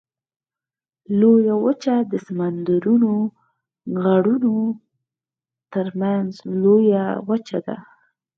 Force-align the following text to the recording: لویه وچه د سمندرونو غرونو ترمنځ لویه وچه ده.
لویه 1.19 1.55
وچه 1.65 1.95
د 2.11 2.13
سمندرونو 2.25 3.11
غرونو 4.01 4.57
ترمنځ 5.73 6.29
لویه 6.61 7.05
وچه 7.27 7.59
ده. 7.65 7.77